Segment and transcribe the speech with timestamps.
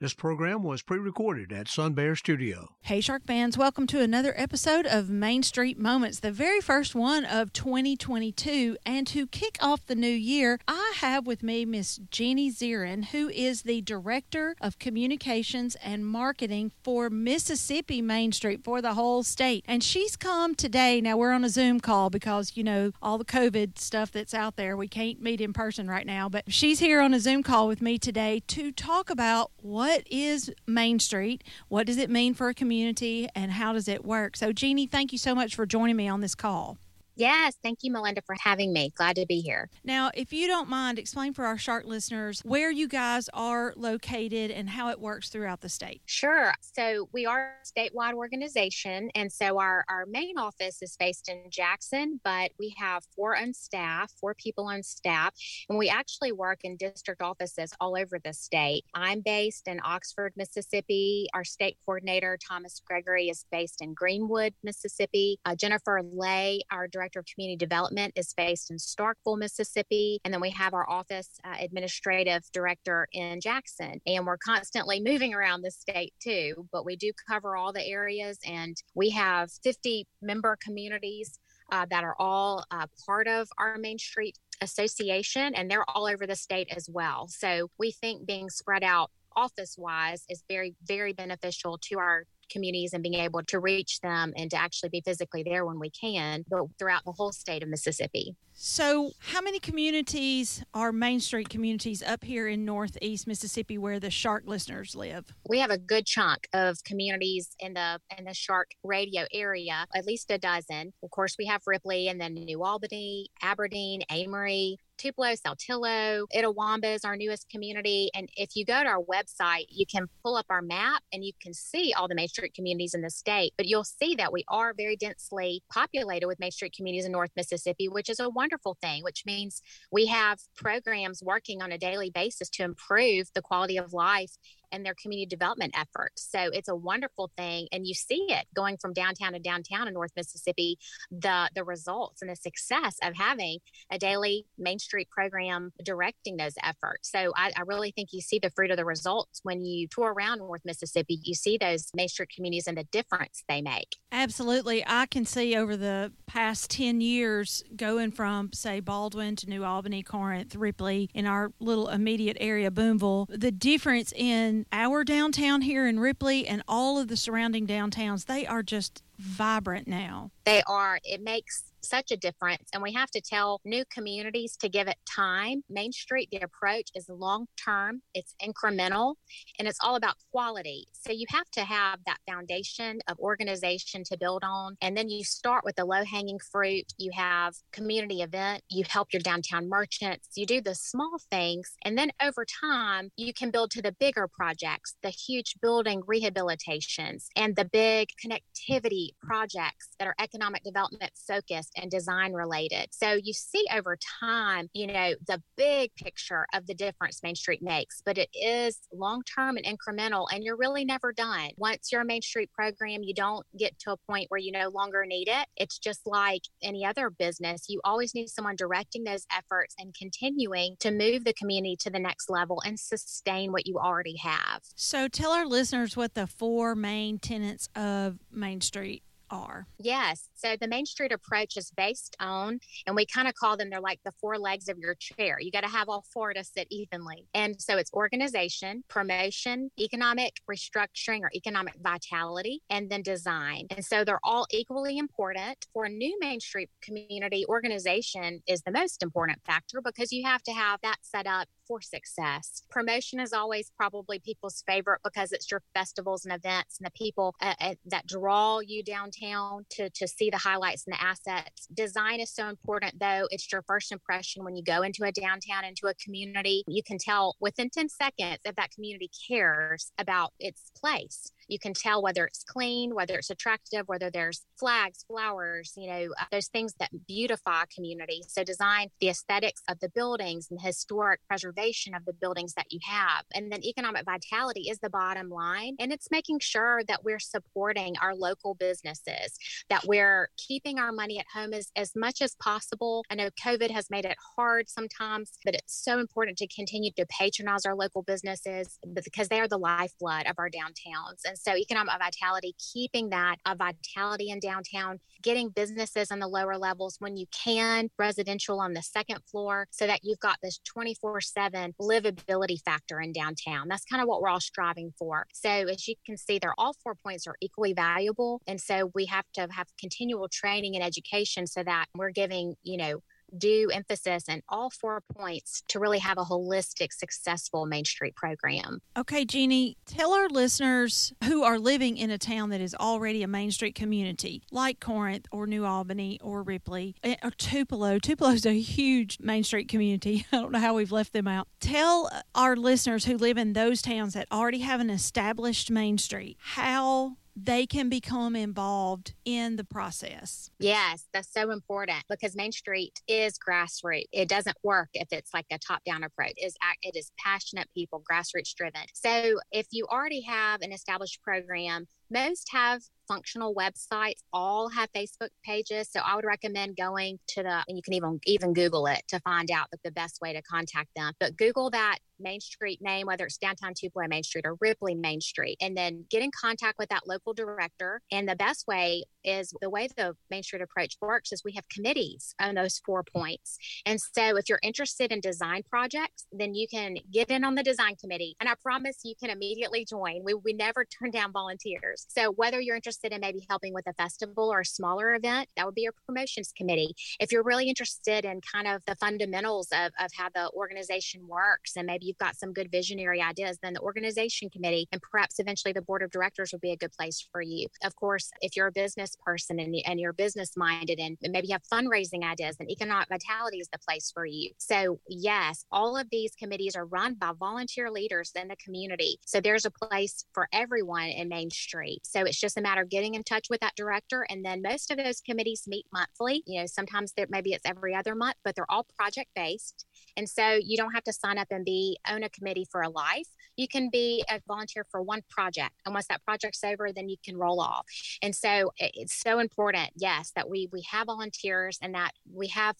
[0.00, 2.68] This program was pre recorded at Sun Bear Studio.
[2.82, 7.24] Hey, Shark fans, welcome to another episode of Main Street Moments, the very first one
[7.24, 8.76] of 2022.
[8.86, 13.28] And to kick off the new year, I have with me Miss Jeannie Zieren, who
[13.30, 19.64] is the Director of Communications and Marketing for Mississippi Main Street for the whole state.
[19.66, 21.00] And she's come today.
[21.00, 24.54] Now, we're on a Zoom call because, you know, all the COVID stuff that's out
[24.54, 24.76] there.
[24.76, 27.82] We can't meet in person right now, but she's here on a Zoom call with
[27.82, 31.42] me today to talk about what what is Main Street?
[31.68, 33.26] What does it mean for a community?
[33.34, 34.36] And how does it work?
[34.36, 36.76] So, Jeannie, thank you so much for joining me on this call.
[37.18, 38.92] Yes, thank you, Melinda, for having me.
[38.96, 39.68] Glad to be here.
[39.82, 44.52] Now, if you don't mind, explain for our Shark listeners where you guys are located
[44.52, 46.00] and how it works throughout the state.
[46.06, 46.54] Sure.
[46.60, 51.50] So, we are a statewide organization, and so our, our main office is based in
[51.50, 55.34] Jackson, but we have four on staff, four people on staff,
[55.68, 58.84] and we actually work in district offices all over the state.
[58.94, 61.26] I'm based in Oxford, Mississippi.
[61.34, 65.40] Our state coordinator, Thomas Gregory, is based in Greenwood, Mississippi.
[65.44, 70.20] Uh, Jennifer Lay, our director Director of Community Development is based in Starkville, Mississippi.
[70.24, 74.00] And then we have our office uh, administrative director in Jackson.
[74.06, 78.38] And we're constantly moving around the state too, but we do cover all the areas.
[78.46, 81.38] And we have 50 member communities
[81.72, 86.26] uh, that are all uh, part of our Main Street Association, and they're all over
[86.26, 87.28] the state as well.
[87.28, 92.92] So we think being spread out office wise is very, very beneficial to our communities
[92.92, 96.44] and being able to reach them and to actually be physically there when we can,
[96.48, 98.36] but throughout the whole state of Mississippi.
[98.60, 104.10] So, how many communities are Main Street communities up here in Northeast Mississippi where the
[104.10, 105.32] Shark listeners live?
[105.48, 110.06] We have a good chunk of communities in the in the Shark radio area, at
[110.06, 110.92] least a dozen.
[111.04, 117.04] Of course, we have Ripley and then New Albany, Aberdeen, Amory, Tupelo, Saltillo, Itawamba is
[117.04, 118.10] our newest community.
[118.14, 121.32] And if you go to our website, you can pull up our map and you
[121.40, 123.54] can see all the Main Street communities in the state.
[123.56, 127.30] But you'll see that we are very densely populated with Main Street communities in North
[127.36, 132.10] Mississippi, which is a wonderful thing, which means we have programs working on a daily
[132.10, 134.32] basis to improve the quality of life
[134.72, 136.28] and their community development efforts.
[136.30, 137.68] So it's a wonderful thing.
[137.72, 140.78] And you see it going from downtown to downtown in North Mississippi,
[141.10, 143.58] the, the results and the success of having
[143.90, 147.10] a daily Main Street program directing those efforts.
[147.10, 150.12] So I, I really think you see the fruit of the results when you tour
[150.12, 151.18] around North Mississippi.
[151.22, 153.96] You see those Main Street communities and the difference they make.
[154.12, 154.84] Absolutely.
[154.86, 160.02] I can see over the past 10 years going from, say, Baldwin to New Albany,
[160.02, 165.98] Corinth, Ripley, in our little immediate area, Boonville, the difference in our downtown here in
[165.98, 170.30] Ripley and all of the surrounding downtowns, they are just vibrant now.
[170.44, 171.00] They are.
[171.02, 172.68] It makes such a difference.
[172.72, 175.62] And we have to tell new communities to give it time.
[175.68, 179.14] Main Street, the approach is long term, it's incremental,
[179.58, 180.86] and it's all about quality.
[180.92, 184.76] So you have to have that foundation of organization to build on.
[184.80, 186.92] And then you start with the low hanging fruit.
[186.98, 191.72] You have community event, you help your downtown merchants, you do the small things.
[191.84, 197.26] And then over time, you can build to the bigger projects, the huge building rehabilitations,
[197.36, 202.88] and the big connectivity projects that are economic development focused and design related.
[202.90, 207.62] So you see over time, you know, the big picture of the difference Main Street
[207.62, 211.50] makes, but it is long term and incremental, and you're really never done.
[211.56, 214.68] Once you're a Main Street program, you don't get to a point where you no
[214.68, 215.46] longer need it.
[215.56, 217.66] It's just like any other business.
[217.68, 221.98] You always need someone directing those efforts and continuing to move the community to the
[221.98, 224.62] next level and sustain what you already have.
[224.74, 229.66] So tell our listeners what the four main tenets of Main Street are.
[229.78, 230.28] Yes.
[230.34, 233.80] So the Main Street approach is based on, and we kind of call them, they're
[233.80, 235.38] like the four legs of your chair.
[235.40, 237.26] You got to have all four to sit evenly.
[237.34, 243.66] And so it's organization, promotion, economic restructuring or economic vitality, and then design.
[243.70, 245.66] And so they're all equally important.
[245.72, 250.42] For a new Main Street community, organization is the most important factor because you have
[250.44, 252.62] to have that set up for success.
[252.70, 257.34] Promotion is always probably people's favorite because it's your festivals and events and the people
[257.42, 261.66] uh, uh, that draw you downtown to, to see the highlights and the assets.
[261.74, 263.28] Design is so important, though.
[263.30, 266.64] It's your first impression when you go into a downtown, into a community.
[266.66, 271.30] You can tell within 10 seconds if that community cares about its place.
[271.48, 276.08] You can tell whether it's clean, whether it's attractive, whether there's flags, flowers, you know,
[276.20, 278.22] uh, those things that beautify community.
[278.28, 282.80] So design the aesthetics of the buildings and historic preservation of the buildings that you
[282.86, 283.24] have.
[283.34, 285.76] And then economic vitality is the bottom line.
[285.78, 289.38] And it's making sure that we're supporting our local businesses,
[289.70, 293.04] that we're keeping our money at home as, as much as possible.
[293.10, 297.06] I know COVID has made it hard sometimes, but it's so important to continue to
[297.06, 301.20] patronize our local businesses because they are the lifeblood of our downtowns.
[301.24, 306.96] And so economic vitality, keeping that vitality in downtown, getting businesses on the lower levels
[306.98, 311.74] when you can, residential on the second floor, so that you've got this 24 7
[311.80, 313.68] livability factor in downtown.
[313.68, 315.26] That's kind of what we're all striving for.
[315.32, 318.40] So, as you can see, they're all four points are equally valuable.
[318.46, 322.76] And so, we have to have continual training and education so that we're giving, you
[322.76, 323.00] know,
[323.36, 328.80] due emphasis in all four points to really have a holistic, successful Main Street program.
[328.96, 333.28] Okay, Jeannie, tell our listeners who are living in a town that is already a
[333.28, 337.98] Main Street community, like Corinth or New Albany or Ripley eh, or Tupelo.
[337.98, 340.26] Tupelo is a huge Main Street community.
[340.32, 341.48] I don't know how we've left them out.
[341.60, 346.36] Tell our listeners who live in those towns that already have an established Main Street
[346.40, 350.50] how they can become involved in the process.
[350.58, 354.06] Yes, that's so important because Main Street is grassroots.
[354.12, 356.34] It doesn't work if it's like a top-down approach.
[356.36, 358.82] It is it is passionate people, grassroots driven.
[358.94, 365.30] So if you already have an established program, most have functional websites all have facebook
[365.44, 369.02] pages so i would recommend going to the and you can even even google it
[369.08, 372.80] to find out the, the best way to contact them but google that Main Street
[372.82, 376.30] name, whether it's downtown Tupelo Main Street or Ripley Main Street, and then get in
[376.38, 378.00] contact with that local director.
[378.10, 381.68] And the best way is the way the Main Street approach works is we have
[381.68, 383.58] committees on those four points.
[383.86, 387.62] And so if you're interested in design projects, then you can get in on the
[387.62, 388.36] design committee.
[388.40, 390.22] And I promise you can immediately join.
[390.24, 392.06] We, we never turn down volunteers.
[392.08, 395.66] So whether you're interested in maybe helping with a festival or a smaller event, that
[395.66, 396.94] would be your promotions committee.
[397.20, 401.72] If you're really interested in kind of the fundamentals of, of how the organization works
[401.76, 405.72] and maybe you've got some good visionary ideas, then the organization committee and perhaps eventually
[405.72, 407.68] the board of directors would be a good place for you.
[407.84, 411.54] Of course, if you're a business person and, and you're business minded and maybe you
[411.54, 414.50] have fundraising ideas, then economic vitality is the place for you.
[414.58, 419.18] So, yes, all of these committees are run by volunteer leaders in the community.
[419.24, 422.00] So, there's a place for everyone in Main Street.
[422.04, 424.26] So, it's just a matter of getting in touch with that director.
[424.28, 426.42] And then most of those committees meet monthly.
[426.46, 429.86] You know, sometimes there, maybe it's every other month, but they're all project based.
[430.16, 432.88] And so you don't have to sign up and be own a committee for a
[432.88, 433.28] life.
[433.56, 435.72] You can be a volunteer for one project.
[435.84, 437.86] And once that project's over, then you can roll off.
[438.22, 442.76] And so it's so important, yes, that we we have volunteers and that we have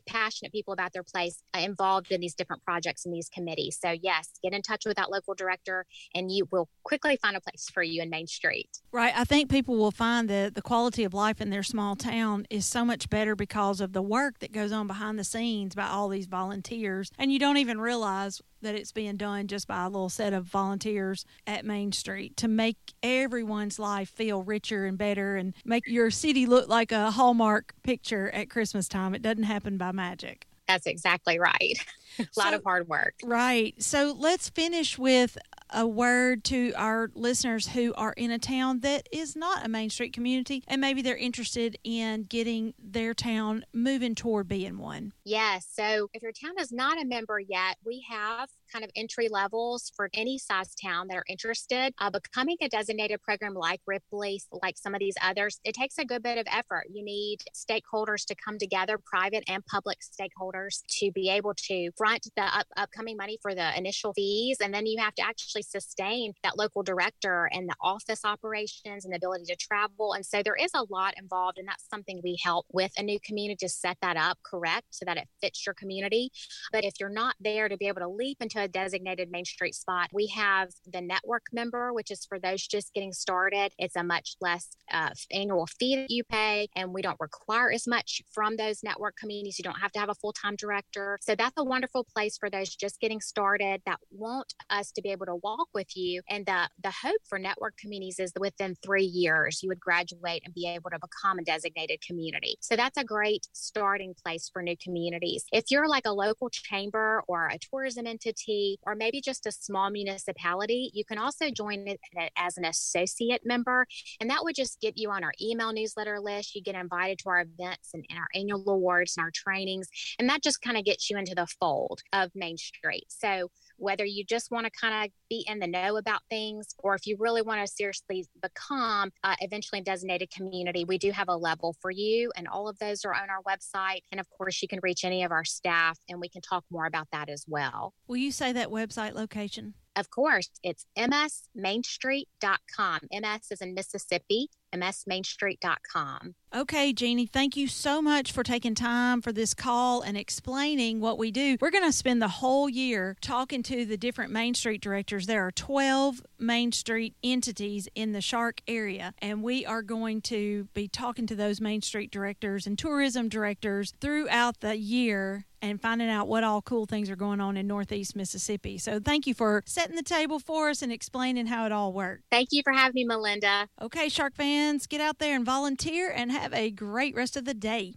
[0.00, 3.78] passionate people about their place uh, involved in these different projects and these committees.
[3.80, 7.40] So, yes, get in touch with that local director and you will quickly find a
[7.40, 8.68] place for you in Main Street.
[8.92, 9.12] Right.
[9.16, 12.66] I think people will find that the quality of life in their small town is
[12.66, 16.08] so much better because of the work that goes on behind the scenes by all
[16.08, 17.10] these volunteers.
[17.18, 20.44] And you don't even realize that it's being done just by a little set of
[20.44, 26.10] volunteers at Main Street to make everyone's life feel richer and better and make your
[26.10, 29.14] city look like a Hallmark picture at Christmas time.
[29.14, 30.46] It doesn't happen by magic.
[30.68, 31.76] That's exactly right.
[32.18, 33.14] a lot so, of hard work.
[33.22, 33.74] Right.
[33.82, 35.36] So let's finish with
[35.72, 39.90] a word to our listeners who are in a town that is not a Main
[39.90, 45.12] Street community and maybe they're interested in getting their town moving toward being one?
[45.24, 45.66] Yes.
[45.70, 49.92] So if your town is not a member yet, we have kind of entry levels
[49.94, 51.92] for any size town that are interested.
[51.98, 56.04] Uh, becoming a designated program like Ripley, like some of these others, it takes a
[56.04, 56.84] good bit of effort.
[56.92, 62.26] You need stakeholders to come together, private and public stakeholders, to be able to front
[62.36, 64.58] the up, upcoming money for the initial fees.
[64.62, 69.12] And then you have to actually sustain that local director and the office operations and
[69.12, 70.14] the ability to travel.
[70.14, 71.58] And so there is a lot involved.
[71.58, 75.04] And that's something we help with a new community to set that up correct so
[75.04, 76.30] that it fits your community.
[76.72, 79.74] But if you're not there to be able to leap into a designated Main Street
[79.74, 80.08] spot.
[80.12, 83.72] We have the network member, which is for those just getting started.
[83.78, 87.86] It's a much less uh, annual fee that you pay, and we don't require as
[87.86, 89.58] much from those network communities.
[89.58, 91.18] You don't have to have a full time director.
[91.20, 95.10] So that's a wonderful place for those just getting started that want us to be
[95.10, 96.22] able to walk with you.
[96.28, 100.54] And the, the hope for network communities is within three years, you would graduate and
[100.54, 102.56] be able to become a designated community.
[102.60, 105.44] So that's a great starting place for new communities.
[105.52, 108.51] If you're like a local chamber or a tourism entity,
[108.82, 112.00] or maybe just a small municipality, you can also join it
[112.36, 113.86] as an associate member.
[114.20, 116.54] And that would just get you on our email newsletter list.
[116.54, 119.88] You get invited to our events and, and our annual awards and our trainings.
[120.18, 123.06] And that just kind of gets you into the fold of Main Street.
[123.08, 126.94] So whether you just want to kind of be in the know about things or
[126.94, 131.28] if you really want to seriously become uh, eventually a designated community, we do have
[131.28, 132.30] a level for you.
[132.36, 134.02] And all of those are on our website.
[134.10, 136.86] And of course, you can reach any of our staff and we can talk more
[136.86, 137.94] about that as well.
[138.06, 139.74] Will you say that website location?
[139.94, 143.00] Of course, it's msmainstreet.com.
[143.12, 146.34] MS is in Mississippi, msmainstreet.com.
[146.54, 151.16] Okay, Jeannie, thank you so much for taking time for this call and explaining what
[151.16, 151.56] we do.
[151.62, 155.26] We're going to spend the whole year talking to the different Main Street directors.
[155.26, 160.68] There are 12 Main Street entities in the Shark area, and we are going to
[160.74, 166.10] be talking to those Main Street directors and tourism directors throughout the year and finding
[166.10, 168.78] out what all cool things are going on in Northeast Mississippi.
[168.78, 172.22] So thank you for setting the table for us and explaining how it all works.
[172.30, 173.68] Thank you for having me, Melinda.
[173.80, 177.54] Okay, Shark fans, get out there and volunteer and have a great rest of the
[177.54, 177.94] day.